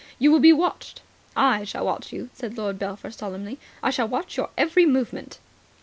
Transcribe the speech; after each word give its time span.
You 0.17 0.31
will 0.31 0.39
be 0.39 0.51
watched." 0.51 1.03
"I 1.35 1.63
shall 1.63 1.85
watch 1.85 2.11
you," 2.11 2.31
said 2.33 2.57
Lord 2.57 2.79
Belpher 2.79 3.11
solemnly, 3.11 3.59
"I 3.83 3.91
shall 3.91 4.07
watch 4.07 4.35
your 4.35 4.49
every 4.57 4.87
movement." 4.87 5.37